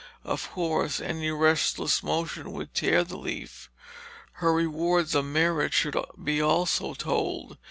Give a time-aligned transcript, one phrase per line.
[0.23, 3.69] Of course any restless motion would tear the leaf.
[4.31, 7.59] Her rewards of merit should be also told.